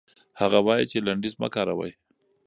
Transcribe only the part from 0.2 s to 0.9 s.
هغه وايي